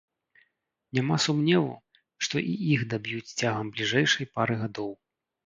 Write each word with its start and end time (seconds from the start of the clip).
Няма 0.97 1.17
сумневу, 1.25 1.75
што 2.29 2.35
і 2.53 2.57
іх 2.77 2.81
даб'юць 2.95 3.35
цягам 3.39 3.71
бліжэйшай 3.77 4.25
пары 4.35 4.61
гадоў. 4.65 4.91